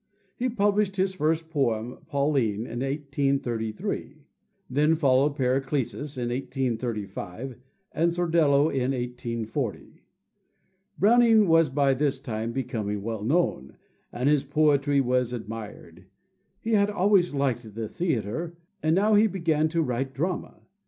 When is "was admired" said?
15.01-16.05